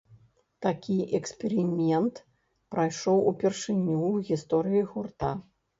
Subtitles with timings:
[0.65, 2.23] Такі эксперымент
[2.75, 5.31] прайшоў упершыню ў гісторыі гурта.